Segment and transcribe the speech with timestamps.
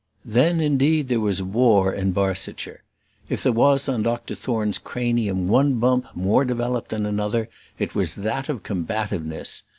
[0.25, 2.81] Then, indeed, there was war in Barsetshire.
[3.29, 8.15] If there was on Dr Thorne's cranium one bump more developed than another, it was
[8.15, 9.61] that of combativeness.